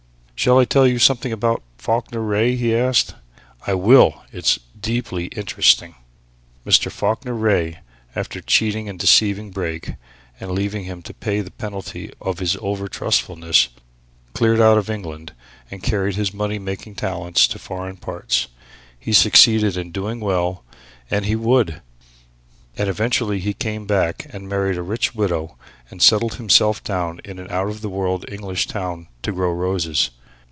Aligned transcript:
"Shall 0.33 0.57
I 0.57 0.65
tell 0.65 0.87
you 0.87 0.97
something 0.97 1.31
about 1.31 1.61
Falkiner 1.77 2.19
Wraye?" 2.23 2.55
he 2.55 2.75
asked. 2.75 3.13
"I 3.67 3.75
will! 3.75 4.23
it's 4.31 4.57
deeply 4.81 5.25
interesting. 5.25 5.93
Mr. 6.65 6.91
Falkiner 6.91 7.35
Wraye, 7.35 7.77
after 8.15 8.41
cheating 8.41 8.89
and 8.89 8.97
deceiving 8.97 9.51
Brake, 9.51 9.93
and 10.39 10.49
leaving 10.49 10.85
him 10.85 11.03
to 11.03 11.13
pay 11.13 11.41
the 11.41 11.51
penalty 11.51 12.11
of 12.19 12.39
his 12.39 12.57
over 12.59 12.87
trustfulness, 12.87 13.67
cleared 14.33 14.59
out 14.59 14.79
of 14.79 14.89
England 14.89 15.33
and 15.69 15.83
carried 15.83 16.15
his 16.15 16.33
money 16.33 16.57
making 16.57 16.95
talents 16.95 17.45
to 17.45 17.59
foreign 17.59 17.97
parts. 17.97 18.47
He 18.99 19.13
succeeded 19.13 19.77
in 19.77 19.91
doing 19.91 20.19
well 20.19 20.63
he 21.21 21.35
would! 21.35 21.83
and 22.79 22.89
eventually 22.89 23.37
he 23.39 23.53
came 23.53 23.85
back 23.85 24.25
and 24.31 24.49
married 24.49 24.77
a 24.79 24.81
rich 24.81 25.13
widow 25.13 25.59
and 25.91 26.01
settled 26.01 26.35
himself 26.37 26.83
down 26.83 27.21
in 27.23 27.37
an 27.37 27.51
out 27.51 27.67
of 27.69 27.81
the 27.81 27.89
world 27.89 28.25
English 28.27 28.65
town 28.65 29.07
to 29.21 29.31
grow 29.31 29.53
roses. 29.53 30.09